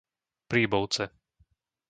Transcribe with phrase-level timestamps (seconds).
[0.49, 1.05] Príbovce